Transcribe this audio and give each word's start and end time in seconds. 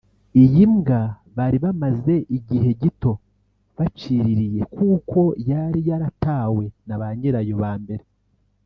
Iyi 0.43 0.63
mbwa 0.73 1.01
bari 1.37 1.57
bamaze 1.65 2.15
igihe 2.37 2.69
gito 2.81 3.11
baciririye 3.77 4.61
kuko 4.75 5.19
yari 5.49 5.79
yaratawe 5.89 6.63
na 6.87 6.95
ba 7.01 7.07
nyirayo 7.17 7.55
ba 7.63 7.73
mbere 7.83 8.05